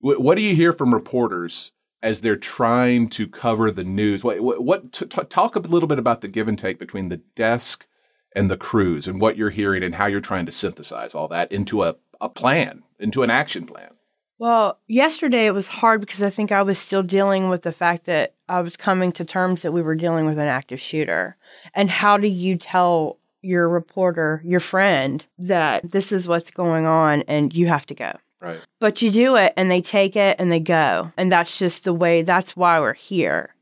what 0.00 0.36
do 0.36 0.42
you 0.42 0.54
hear 0.54 0.72
from 0.72 0.94
reporters 0.94 1.72
as 2.02 2.20
they're 2.20 2.36
trying 2.36 3.10
to 3.10 3.26
cover 3.26 3.70
the 3.70 3.84
news? 3.84 4.22
What, 4.22 4.40
what, 4.40 4.62
what 4.62 4.92
t- 4.92 5.06
talk 5.06 5.56
a 5.56 5.60
little 5.60 5.88
bit 5.88 5.98
about 5.98 6.20
the 6.20 6.28
give 6.28 6.46
and 6.48 6.58
take 6.58 6.78
between 6.78 7.08
the 7.08 7.16
desk 7.36 7.86
and 8.34 8.50
the 8.50 8.56
crews 8.56 9.08
and 9.08 9.20
what 9.20 9.36
you're 9.36 9.50
hearing 9.50 9.82
and 9.82 9.94
how 9.94 10.06
you're 10.06 10.20
trying 10.20 10.46
to 10.46 10.52
synthesize 10.52 11.14
all 11.14 11.28
that 11.28 11.50
into 11.50 11.82
a, 11.82 11.96
a 12.20 12.28
plan, 12.28 12.82
into 13.00 13.22
an 13.22 13.30
action 13.30 13.66
plan. 13.66 13.90
Well, 14.38 14.78
yesterday 14.86 15.46
it 15.46 15.54
was 15.54 15.66
hard 15.66 16.00
because 16.00 16.22
I 16.22 16.30
think 16.30 16.52
I 16.52 16.62
was 16.62 16.78
still 16.78 17.02
dealing 17.02 17.48
with 17.48 17.62
the 17.62 17.72
fact 17.72 18.06
that 18.06 18.34
I 18.48 18.60
was 18.60 18.76
coming 18.76 19.10
to 19.12 19.24
terms 19.24 19.62
that 19.62 19.72
we 19.72 19.82
were 19.82 19.96
dealing 19.96 20.26
with 20.26 20.38
an 20.38 20.46
active 20.46 20.80
shooter. 20.80 21.36
And 21.74 21.90
how 21.90 22.16
do 22.16 22.28
you 22.28 22.56
tell 22.56 23.18
your 23.42 23.68
reporter, 23.68 24.42
your 24.44 24.60
friend, 24.60 25.24
that 25.38 25.90
this 25.90 26.12
is 26.12 26.28
what's 26.28 26.50
going 26.50 26.86
on 26.86 27.22
and 27.22 27.54
you 27.54 27.66
have 27.66 27.86
to 27.86 27.94
go. 27.94 28.12
Right. 28.40 28.60
But 28.78 29.02
you 29.02 29.10
do 29.10 29.36
it 29.36 29.52
and 29.56 29.70
they 29.70 29.80
take 29.80 30.16
it 30.16 30.36
and 30.38 30.50
they 30.50 30.60
go. 30.60 31.12
And 31.16 31.30
that's 31.30 31.58
just 31.58 31.84
the 31.84 31.92
way, 31.92 32.22
that's 32.22 32.56
why 32.56 32.80
we're 32.80 32.94
here. 32.94 33.54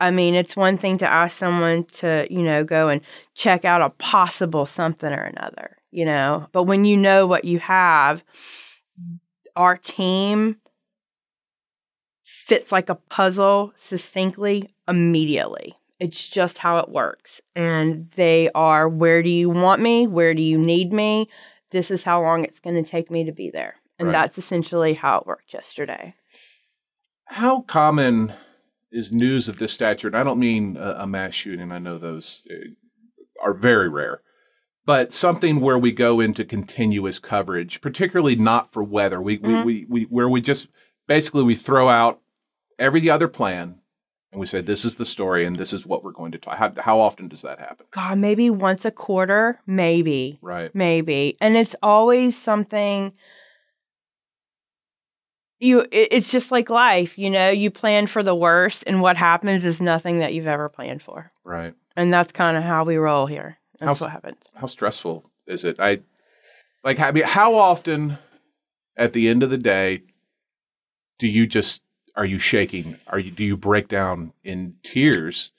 I 0.00 0.10
mean, 0.10 0.34
it's 0.34 0.56
one 0.56 0.76
thing 0.76 0.98
to 0.98 1.08
ask 1.10 1.36
someone 1.36 1.84
to, 1.84 2.26
you 2.28 2.42
know, 2.42 2.64
go 2.64 2.88
and 2.88 3.00
check 3.34 3.64
out 3.64 3.80
a 3.80 3.90
possible 3.90 4.66
something 4.66 5.12
or 5.12 5.22
another, 5.22 5.76
you 5.92 6.04
know, 6.04 6.48
but 6.52 6.64
when 6.64 6.84
you 6.84 6.96
know 6.96 7.26
what 7.26 7.44
you 7.44 7.60
have, 7.60 8.24
our 9.54 9.76
team 9.76 10.56
fits 12.24 12.72
like 12.72 12.88
a 12.88 12.96
puzzle 12.96 13.72
succinctly 13.76 14.74
immediately 14.88 15.76
It's 16.00 16.28
just 16.28 16.58
how 16.58 16.78
it 16.78 16.88
works. 16.88 17.40
And 17.54 18.10
they 18.16 18.50
are 18.54 18.88
where 18.88 19.22
do 19.22 19.30
you 19.30 19.48
want 19.48 19.80
me? 19.80 20.06
Where 20.06 20.34
do 20.34 20.42
you 20.42 20.58
need 20.58 20.92
me? 20.92 21.28
This 21.70 21.90
is 21.90 22.02
how 22.04 22.20
long 22.22 22.44
it's 22.44 22.60
going 22.60 22.82
to 22.82 22.88
take 22.88 23.10
me 23.10 23.24
to 23.24 23.32
be 23.32 23.50
there. 23.50 23.76
And 23.98 24.08
Right. 24.08 24.12
that's 24.12 24.38
essentially 24.38 24.94
how 24.94 25.18
it 25.18 25.26
worked 25.26 25.54
yesterday. 25.54 26.14
How 27.26 27.60
common 27.62 28.32
is 28.90 29.12
news 29.12 29.48
of 29.48 29.58
this 29.58 29.72
stature? 29.72 30.08
And 30.08 30.16
I 30.16 30.24
don't 30.24 30.38
mean 30.38 30.76
a, 30.76 30.96
a 31.00 31.06
mass 31.06 31.34
shooting. 31.34 31.72
I 31.72 31.78
know 31.78 31.98
those 31.98 32.42
uh, 32.50 33.44
are 33.44 33.54
very 33.54 33.88
rare. 33.88 34.20
But 34.86 35.12
something 35.14 35.60
where 35.60 35.78
we 35.78 35.92
go 35.92 36.20
into 36.20 36.44
continuous 36.44 37.18
coverage, 37.18 37.80
particularly 37.80 38.36
not 38.36 38.72
for 38.72 38.82
weather, 38.84 39.20
we, 39.20 39.38
Mhm. 39.38 39.64
we, 39.64 39.84
we, 39.84 39.86
we 39.88 40.02
where 40.10 40.28
we 40.28 40.40
just 40.42 40.68
basically 41.08 41.42
we 41.44 41.54
throw 41.54 41.88
out 41.88 42.20
every 42.78 43.08
other 43.08 43.28
plan 43.28 43.76
and 44.34 44.40
we 44.40 44.46
say 44.46 44.60
this 44.60 44.84
is 44.84 44.96
the 44.96 45.06
story 45.06 45.44
and 45.46 45.54
this 45.56 45.72
is 45.72 45.86
what 45.86 46.02
we're 46.02 46.10
going 46.10 46.32
to 46.32 46.38
talk. 46.38 46.56
How, 46.58 46.72
how 46.78 46.98
often 47.00 47.28
does 47.28 47.42
that 47.42 47.60
happen? 47.60 47.86
God, 47.92 48.18
maybe 48.18 48.50
once 48.50 48.84
a 48.84 48.90
quarter, 48.90 49.60
maybe. 49.64 50.40
Right. 50.42 50.74
maybe 50.74 51.36
and 51.40 51.56
it's 51.56 51.76
always 51.82 52.36
something 52.36 53.12
you 55.60 55.80
it, 55.80 56.08
it's 56.10 56.30
just 56.32 56.50
like 56.50 56.68
life 56.68 57.16
you 57.16 57.30
know 57.30 57.48
you 57.50 57.70
plan 57.70 58.06
for 58.08 58.22
the 58.24 58.34
worst 58.34 58.82
and 58.88 59.00
what 59.00 59.16
happens 59.16 59.64
is 59.64 59.80
nothing 59.80 60.18
that 60.18 60.34
you've 60.34 60.48
ever 60.48 60.68
planned 60.68 61.00
for 61.02 61.30
Right. 61.44 61.74
and 61.96 62.12
that's 62.12 62.32
kind 62.32 62.56
of 62.56 62.64
how 62.64 62.84
we 62.84 62.96
roll 62.96 63.26
here 63.26 63.58
that's 63.78 63.86
How's- 63.86 64.00
what 64.00 64.10
happens 64.10 64.38
how 64.54 64.66
stressful 64.66 65.30
is 65.46 65.64
it? 65.64 65.76
I 65.78 66.00
like 66.82 66.98
I 66.98 67.12
mean, 67.12 67.24
how 67.24 67.54
often 67.54 68.18
at 68.96 69.12
the 69.12 69.28
end 69.28 69.42
of 69.44 69.50
the 69.50 69.58
day 69.58 70.02
do 71.20 71.28
you 71.28 71.46
just 71.46 71.82
are 72.16 72.24
you 72.26 72.38
shaking? 72.38 72.96
Are 73.08 73.18
you 73.18 73.30
do 73.30 73.44
you 73.44 73.56
break 73.56 73.88
down 73.88 74.32
in 74.42 74.76
tears 74.82 75.50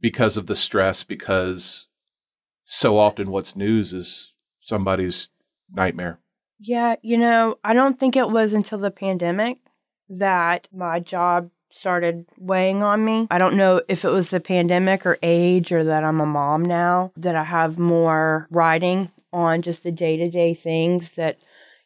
because 0.00 0.36
of 0.36 0.46
the 0.46 0.56
stress? 0.56 1.04
Because 1.04 1.88
so 2.62 2.98
often 2.98 3.30
what's 3.30 3.54
news 3.56 3.92
is 3.94 4.32
somebody's 4.60 5.28
nightmare. 5.72 6.18
yeah 6.58 6.96
you 7.02 7.16
know 7.18 7.58
i 7.62 7.72
don't 7.74 7.98
think 7.98 8.16
it 8.16 8.30
was 8.30 8.52
until 8.52 8.78
the 8.78 8.90
pandemic 8.90 9.58
that 10.08 10.66
my 10.72 10.98
job 11.00 11.50
started 11.70 12.24
weighing 12.38 12.82
on 12.82 13.04
me 13.04 13.26
i 13.30 13.38
don't 13.38 13.56
know 13.56 13.80
if 13.88 14.04
it 14.04 14.10
was 14.10 14.30
the 14.30 14.40
pandemic 14.40 15.04
or 15.06 15.18
age 15.22 15.70
or 15.72 15.84
that 15.84 16.02
i'm 16.04 16.20
a 16.20 16.26
mom 16.26 16.64
now 16.64 17.12
that 17.16 17.36
i 17.36 17.44
have 17.44 17.78
more 17.78 18.46
writing 18.50 19.10
on 19.32 19.60
just 19.62 19.82
the 19.82 19.92
day-to-day 19.92 20.54
things 20.54 21.10
that 21.12 21.38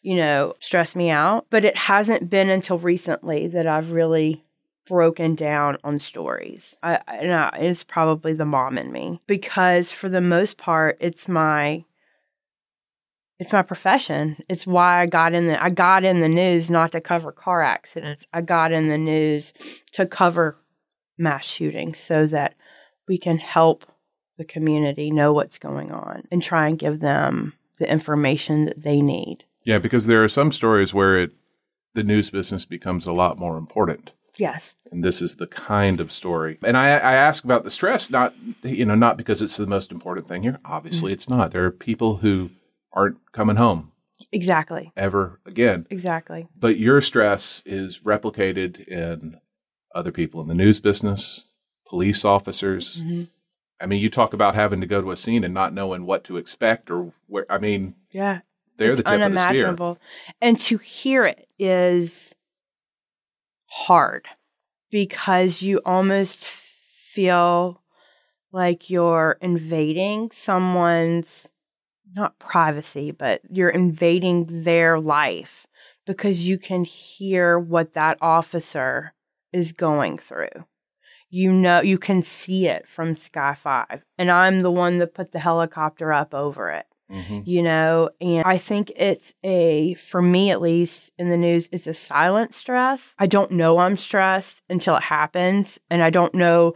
you 0.03 0.17
know 0.17 0.55
stress 0.61 0.97
me 0.97 1.11
out 1.11 1.47
but 1.51 1.65
it 1.65 1.77
hasn't 1.77 2.31
been 2.31 2.51
until 2.51 2.79
recently 2.79 3.47
that 3.47 3.67
i've 3.67 3.91
really 3.91 4.45
broken 4.87 5.35
down 5.35 5.77
on 5.85 5.99
stories 5.99 6.75
I, 6.83 6.99
and 7.07 7.33
I, 7.33 7.59
it's 7.61 7.85
probably 7.85 8.33
the 8.33 8.45
mom 8.45 8.77
in 8.77 8.91
me 8.91 9.21
because 9.27 9.93
for 9.93 10.09
the 10.09 10.21
most 10.21 10.57
part 10.57 10.97
it's 11.01 11.29
my 11.29 11.85
it's 13.41 13.55
my 13.55 13.63
profession. 13.63 14.37
It's 14.51 14.67
why 14.67 15.01
I 15.01 15.07
got 15.07 15.33
in 15.33 15.47
the 15.47 15.61
I 15.61 15.71
got 15.71 16.05
in 16.05 16.21
the 16.21 16.29
news 16.29 16.71
not 16.71 16.93
to 16.93 17.01
cover 17.01 17.33
car 17.33 17.63
accidents. 17.63 18.27
I 18.35 18.43
got 18.43 18.71
in 18.71 18.89
the 18.89 18.99
news 18.99 19.55
to 19.93 20.07
cover 20.07 20.59
mass 21.17 21.47
shootings 21.47 21.99
so 21.99 22.27
that 22.27 22.55
we 23.09 23.17
can 23.17 23.39
help 23.39 23.87
the 24.37 24.45
community 24.45 25.11
know 25.11 25.33
what's 25.33 25.59
going 25.59 25.91
on 25.91 26.29
and 26.31 26.43
try 26.43 26.69
and 26.69 26.79
give 26.79 27.01
them 27.01 27.55
the 27.79 27.91
information 27.91 28.67
that 28.67 28.83
they 28.83 29.01
need. 29.01 29.45
Yeah, 29.65 29.79
because 29.79 30.07
there 30.07 30.23
are 30.25 30.29
some 30.29 30.53
stories 30.53 30.95
where 30.95 31.19
it 31.19 31.33
the 31.95 32.03
news 32.05 32.31
business 32.31 32.65
becomes 32.65 33.07
a 33.07 33.13
lot 33.13 33.39
more 33.39 33.59
important. 33.59 34.11
Yes. 34.37 34.75
and 34.91 35.05
this 35.05 35.21
is 35.21 35.37
the 35.37 35.47
kind 35.47 36.01
of 36.01 36.13
story. 36.13 36.57
And 36.63 36.77
I, 36.77 36.87
I 36.93 37.15
ask 37.15 37.45
about 37.45 37.65
the 37.65 37.71
stress, 37.71 38.09
not 38.11 38.33
you 38.63 38.85
know, 38.87 38.95
not 38.95 39.17
because 39.19 39.43
it's 39.43 39.57
the 39.59 39.67
most 39.67 39.91
important 39.93 40.29
thing 40.29 40.43
here. 40.43 40.59
Obviously, 40.65 41.13
it's 41.13 41.29
not. 41.29 41.51
There 41.51 41.65
are 41.67 41.71
people 41.71 42.17
who 42.19 42.51
aren't 42.93 43.19
coming 43.33 43.57
home 43.57 43.93
Exactly. 44.33 44.93
ever 44.97 45.41
again. 45.45 45.87
Exactly. 45.91 46.47
But 46.59 46.79
your 46.79 47.01
stress 47.03 47.63
is 47.67 48.01
replicated 48.01 48.87
in 48.87 49.41
other 49.95 50.13
people 50.13 50.41
in 50.41 50.49
the 50.49 50.55
news 50.55 50.81
business, 50.81 51.45
police 51.87 52.25
officers. 52.25 53.01
Mhm. 53.03 53.29
I 53.81 53.87
mean, 53.87 54.01
you 54.01 54.09
talk 54.11 54.33
about 54.33 54.55
having 54.55 54.81
to 54.81 54.87
go 54.87 55.01
to 55.03 55.11
a 55.11 55.17
scene 55.17 55.43
and 55.45 55.53
not 55.53 55.75
knowing 55.75 56.07
what 56.07 56.25
to 56.25 56.37
expect 56.37 56.91
or 56.91 57.13
where. 57.27 57.47
I 57.51 57.59
mean, 57.59 57.95
Yeah. 58.11 58.41
They're 58.81 58.97
the 58.97 59.03
tip 59.03 59.13
of 59.13 59.33
the 59.33 59.39
spear. 59.39 59.49
unimaginable. 59.49 59.99
And 60.41 60.59
to 60.61 60.79
hear 60.79 61.27
it 61.27 61.49
is 61.59 62.35
hard 63.67 64.27
because 64.91 65.63
you 65.63 65.81
almost 65.85 66.45
feel 66.45 67.83
like 68.53 68.91
you're 68.91 69.37
invading 69.41 70.31
someone's 70.33 71.49
not 72.17 72.39
privacy, 72.39 73.13
but 73.13 73.43
you're 73.51 73.69
invading 73.69 74.63
their 74.63 74.99
life 74.99 75.67
because 76.07 76.49
you 76.49 76.59
can 76.59 76.85
hear 76.85 77.59
what 77.59 77.93
that 77.93 78.19
officer 78.21 79.13
is 79.53 79.73
going 79.73 80.19
through. 80.19 80.49
You 81.29 81.53
know, 81.53 81.83
you 81.83 81.99
can 81.99 82.25
see 82.25 82.67
it 82.67 82.89
from 82.89 83.15
Sky 83.15 83.55
5. 83.55 84.03
And 84.19 84.31
I'm 84.31 84.61
the 84.61 84.71
one 84.71 84.99
that 84.99 85.15
put 85.15 85.31
the 85.31 85.39
helicopter 85.39 86.13
up 86.13 86.35
over 86.35 86.71
it 86.71 86.87
Mhm. 87.11 87.43
you 87.47 87.63
know 87.63 88.11
and 88.21 88.45
i 88.47 88.57
think 88.57 88.93
it's 88.95 89.35
a 89.43 89.95
for 89.95 90.23
me 90.23 90.51
at 90.51 90.61
least 90.61 91.11
in 91.19 91.29
the 91.29 91.37
news 91.37 91.69
it's 91.73 91.87
a 91.89 91.95
silent 91.95 92.55
stress. 92.55 93.15
I 93.19 93.27
don't 93.27 93.51
know 93.53 93.79
i'm 93.79 93.97
stressed 93.97 94.63
until 94.71 94.97
it 94.97 95.03
happens 95.03 95.79
and 95.91 96.03
i 96.03 96.11
don't 96.11 96.35
know 96.35 96.75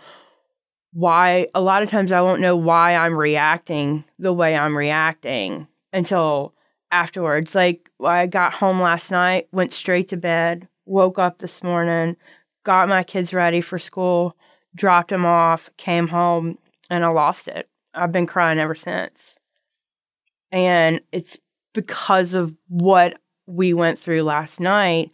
why 0.93 1.49
a 1.55 1.61
lot 1.61 1.83
of 1.83 1.91
times 1.91 2.13
i 2.13 2.21
won't 2.21 2.41
know 2.41 2.57
why 2.57 2.95
i'm 2.95 3.15
reacting 3.17 4.05
the 4.19 4.33
way 4.33 4.57
i'm 4.57 4.77
reacting 4.77 5.67
until 5.93 6.55
afterwards. 6.91 7.55
Like 7.55 7.91
i 8.05 8.27
got 8.27 8.55
home 8.55 8.81
last 8.81 9.11
night 9.11 9.49
went 9.53 9.73
straight 9.73 10.09
to 10.09 10.17
bed 10.17 10.69
woke 10.87 11.19
up 11.19 11.39
this 11.39 11.63
morning 11.63 12.17
got 12.65 12.89
my 12.89 13.03
kids 13.03 13.33
ready 13.35 13.61
for 13.61 13.79
school 13.79 14.37
dropped 14.75 15.11
them 15.11 15.25
off 15.27 15.71
came 15.77 16.09
home 16.09 16.59
and 16.91 17.05
i 17.05 17.09
lost 17.09 17.49
it. 17.49 17.69
I've 17.95 18.13
been 18.13 18.27
crying 18.27 18.59
ever 18.59 18.75
since 18.75 19.34
and 20.55 21.01
it's 21.11 21.37
because 21.75 22.33
of 22.33 22.55
what 22.69 23.19
we 23.47 23.75
went 23.75 23.99
through 23.99 24.23
last 24.23 24.61
night. 24.61 25.11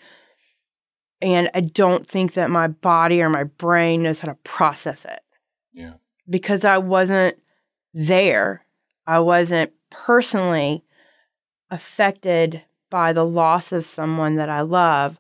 And 1.23 1.51
i 1.55 1.61
don't 1.61 2.07
think 2.07 2.35
that 2.35 2.51
my 2.51 2.69
body 2.69 3.23
or 3.23 3.31
my 3.31 3.45
brain 3.45 4.03
knows 4.03 4.21
how 4.21 4.29
to 4.29 4.39
process 4.45 5.05
it. 5.05 5.21
Yeah. 5.73 5.95
because 6.29 6.65
i 6.65 6.79
wasn't 6.79 7.37
there. 7.93 8.65
I 9.07 9.19
wasn't 9.19 9.73
personally 9.91 10.85
affected 11.71 12.63
by 12.91 13.13
the 13.13 13.25
loss 13.25 13.73
of 13.73 13.85
someone 13.85 14.37
that 14.37 14.51
i 14.51 14.61
love. 14.61 15.19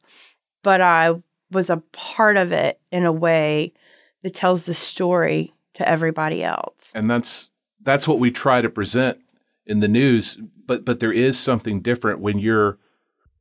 But 0.63 0.81
i 0.83 1.15
was 1.51 1.71
a 1.71 1.79
part 1.93 2.37
of 2.37 2.53
it 2.53 2.79
in 2.93 3.07
a 3.07 3.13
way 3.13 3.73
that 4.23 4.35
tells 4.35 4.67
the 4.67 4.75
story 4.75 5.55
to 5.75 5.89
everybody 5.89 6.45
else. 6.45 6.93
And 6.95 7.11
that's 7.11 7.49
that's 7.83 8.07
what 8.07 8.19
we 8.19 8.31
try 8.31 8.61
to 8.61 8.69
present 8.69 9.19
in 9.67 9.81
the 9.81 9.89
news 9.89 10.39
but 10.67 10.85
but 10.85 11.01
there 11.01 11.13
is 11.13 11.39
something 11.39 11.81
different 11.81 12.21
when 12.21 12.39
you're 12.39 12.79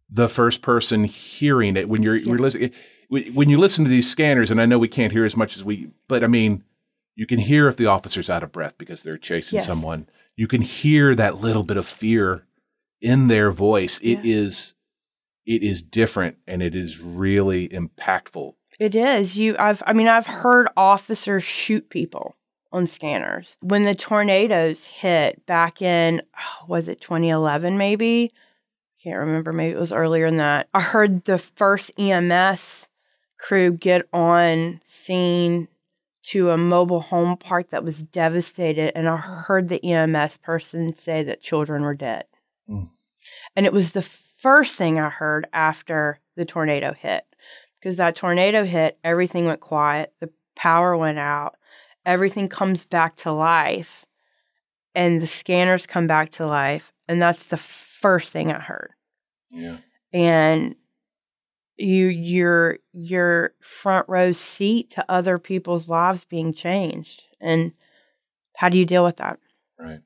the 0.10 0.28
first 0.30 0.62
person 0.62 1.04
hearing 1.06 1.78
it 1.78 1.88
when 1.90 2.02
you're, 2.04 2.16
Yeah. 2.16 2.26
you're 2.26 2.40
listening 2.40 2.72
when 3.10 3.50
you 3.50 3.58
listen 3.58 3.84
to 3.86 3.90
these 3.90 4.10
scanners 4.10 4.52
and 4.52 4.62
i 4.62 4.66
know 4.66 4.78
we 4.80 4.88
can't 4.88 5.12
hear 5.14 5.26
as 5.26 5.36
much 5.38 5.56
as 5.56 5.64
we 5.64 5.90
but 6.08 6.24
i 6.24 6.28
mean 6.28 6.64
you 7.16 7.26
can 7.26 7.40
hear 7.40 7.68
if 7.68 7.78
the 7.78 7.86
officer's 7.86 8.30
out 8.30 8.44
of 8.44 8.52
breath 8.52 8.76
because 8.78 9.04
they're 9.04 9.18
chasing 9.18 9.58
Yes. 9.58 9.66
someone 9.66 10.08
you 10.36 10.48
can 10.48 10.62
hear 10.62 11.16
that 11.16 11.42
little 11.42 11.64
bit 11.64 11.78
of 11.78 11.86
fear 11.88 12.46
in 13.02 13.28
their 13.28 13.52
voice 13.52 13.98
It 14.00 14.24
Yeah. 14.26 14.38
is 14.46 14.74
it 15.46 15.64
is 15.64 15.82
different 15.82 16.38
and 16.48 16.62
it 16.62 16.76
is 16.76 17.00
really 17.00 17.70
impactful 17.70 18.54
It 18.80 18.94
is. 18.96 19.36
You 19.38 19.56
I've 19.58 19.82
I 19.88 19.94
mean 19.94 20.08
I've 20.08 20.28
heard 20.28 20.68
officers 20.78 21.44
shoot 21.44 21.90
people 21.90 22.36
on 22.72 22.88
scanners. 22.88 23.58
When 23.62 23.84
the 23.84 23.96
tornadoes 23.96 24.86
hit 24.86 25.46
back 25.46 25.82
in 25.82 26.22
oh, 26.38 26.66
was 26.68 26.88
it 26.88 27.02
2011 27.02 27.78
maybe? 27.78 28.32
Can't 29.04 29.20
remember, 29.20 29.54
maybe 29.54 29.76
it 29.76 29.80
was 29.80 29.94
earlier 29.94 30.28
than 30.28 30.38
that. 30.38 30.68
I 30.74 30.82
heard 30.82 31.24
the 31.26 31.38
first 31.38 31.92
EMS 31.98 32.88
crew 33.38 33.72
get 33.72 34.08
on 34.12 34.82
scene 34.86 35.70
to 36.22 36.50
a 36.50 36.58
mobile 36.58 37.00
home 37.00 37.38
park 37.38 37.70
that 37.70 37.84
was 37.84 38.04
devastated 38.04 38.92
and 38.96 39.08
I 39.08 39.18
heard 39.18 39.70
the 39.70 39.84
EMS 39.84 40.38
person 40.38 40.96
say 40.96 41.24
that 41.24 41.42
children 41.42 41.84
were 41.84 41.96
dead. 41.96 42.26
Mm. 42.70 42.90
And 43.56 43.66
it 43.66 43.74
was 43.74 43.92
the 43.92 44.02
first 44.02 44.76
thing 44.76 45.00
I 45.00 45.10
heard 45.10 45.48
after 45.54 46.20
the 46.36 46.46
tornado 46.46 46.94
hit 46.94 47.24
because 47.80 47.98
that 47.98 48.16
tornado 48.16 48.66
hit, 48.66 48.98
everything 49.04 49.46
went 49.46 49.62
quiet, 49.62 50.14
the 50.20 50.30
power 50.56 50.96
went 50.98 51.20
out, 51.20 51.56
everything 52.10 52.50
comes 52.50 52.86
back 52.86 53.16
to 53.16 53.32
life, 53.32 54.06
and 54.96 55.22
the 55.22 55.28
scanners 55.28 55.86
come 55.86 56.08
back 56.08 56.32
to 56.32 56.48
life. 56.48 56.92
And 57.08 57.22
that's 57.22 57.46
the 57.46 57.58
first 57.58 58.32
thing 58.32 58.51
I 58.51 58.60
heard. 58.60 58.92
yeah 59.51 59.78
And 60.12 60.75
you 61.78 62.08
your 62.08 62.80
your 62.92 63.54
front 63.62 64.10
row 64.10 64.32
seat 64.32 64.89
to 64.92 65.06
other 65.08 65.38
people's 65.38 65.88
lives 65.88 66.25
being 66.25 66.51
changed. 66.51 67.24
And 67.39 67.74
how 68.56 68.70
do 68.70 68.78
you 68.80 68.86
deal 68.86 69.04
with 69.04 69.18
that? 69.18 69.39
Right. 69.80 70.01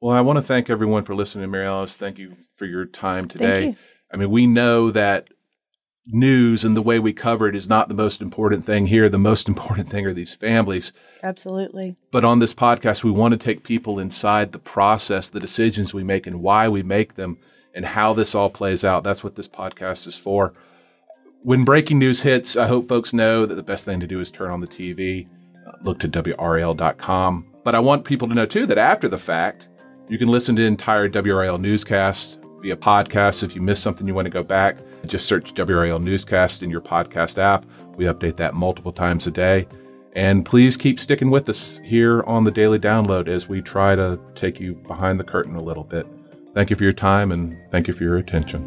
Well, 0.00 0.16
I 0.16 0.22
want 0.22 0.38
to 0.38 0.42
thank 0.42 0.70
everyone 0.70 1.04
for 1.04 1.14
listening, 1.14 1.50
Mary 1.50 1.66
Alice. 1.66 1.96
Thank 1.96 2.18
you 2.18 2.36
for 2.56 2.64
your 2.64 2.86
time 2.86 3.28
today. 3.28 3.66
you. 3.66 3.76
I 4.12 4.16
mean, 4.16 4.30
we 4.30 4.46
know 4.46 4.90
that 4.90 5.28
news 6.12 6.64
and 6.64 6.76
the 6.76 6.82
way 6.82 6.98
we 6.98 7.12
cover 7.12 7.48
it 7.48 7.56
is 7.56 7.68
not 7.68 7.88
the 7.88 7.94
most 7.94 8.20
important 8.20 8.64
thing 8.64 8.86
here. 8.86 9.08
The 9.08 9.18
most 9.18 9.48
important 9.52 9.88
thing 9.88 10.06
are 10.06 10.12
these 10.12 10.34
families. 10.34 10.92
Absolutely. 11.22 11.96
But 12.10 12.24
on 12.24 12.38
this 12.38 12.54
podcast, 12.54 13.04
we 13.04 13.10
want 13.10 13.32
to 13.32 13.38
take 13.38 13.62
people 13.62 13.98
inside 13.98 14.52
the 14.52 14.58
process, 14.58 15.28
the 15.28 15.40
decisions 15.40 15.94
we 15.94 16.04
make, 16.04 16.26
and 16.26 16.42
why 16.42 16.68
we 16.68 16.82
make 16.82 17.14
them, 17.14 17.38
and 17.74 17.84
how 17.84 18.12
this 18.12 18.34
all 18.34 18.50
plays 18.50 18.84
out. 18.84 19.04
That's 19.04 19.24
what 19.24 19.36
this 19.36 19.48
podcast 19.48 20.06
is 20.06 20.16
for. 20.16 20.52
When 21.42 21.64
breaking 21.64 21.98
news 21.98 22.20
hits, 22.20 22.56
I 22.56 22.66
hope 22.66 22.88
folks 22.88 23.12
know 23.12 23.46
that 23.46 23.54
the 23.54 23.62
best 23.62 23.84
thing 23.84 24.00
to 24.00 24.06
do 24.06 24.20
is 24.20 24.30
turn 24.30 24.50
on 24.50 24.60
the 24.60 24.66
TV, 24.66 25.26
uh, 25.66 25.72
look 25.82 25.98
to 26.00 26.08
WRAL.com. 26.08 27.46
But 27.64 27.74
I 27.74 27.78
want 27.78 28.04
people 28.04 28.28
to 28.28 28.34
know 28.34 28.46
too 28.46 28.66
that 28.66 28.78
after 28.78 29.08
the 29.08 29.18
fact, 29.18 29.68
you 30.08 30.18
can 30.18 30.28
listen 30.28 30.56
to 30.56 30.64
entire 30.64 31.08
WRAL 31.08 31.60
newscast 31.60 32.39
via 32.60 32.76
podcast. 32.76 33.42
If 33.42 33.54
you 33.54 33.62
miss 33.62 33.80
something 33.80 34.06
you 34.06 34.14
want 34.14 34.26
to 34.26 34.30
go 34.30 34.42
back, 34.42 34.78
just 35.06 35.26
search 35.26 35.54
WRAL 35.54 36.02
Newscast 36.02 36.62
in 36.62 36.70
your 36.70 36.80
podcast 36.80 37.38
app. 37.38 37.64
We 37.96 38.04
update 38.04 38.36
that 38.36 38.54
multiple 38.54 38.92
times 38.92 39.26
a 39.26 39.30
day. 39.30 39.66
And 40.14 40.44
please 40.44 40.76
keep 40.76 40.98
sticking 40.98 41.30
with 41.30 41.48
us 41.48 41.80
here 41.84 42.22
on 42.22 42.44
the 42.44 42.50
Daily 42.50 42.78
Download 42.78 43.28
as 43.28 43.48
we 43.48 43.62
try 43.62 43.94
to 43.94 44.18
take 44.34 44.58
you 44.58 44.74
behind 44.74 45.20
the 45.20 45.24
curtain 45.24 45.54
a 45.54 45.62
little 45.62 45.84
bit. 45.84 46.06
Thank 46.54 46.70
you 46.70 46.76
for 46.76 46.82
your 46.84 46.92
time 46.92 47.30
and 47.30 47.56
thank 47.70 47.86
you 47.86 47.94
for 47.94 48.02
your 48.02 48.16
attention. 48.16 48.66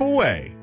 away. 0.01 0.60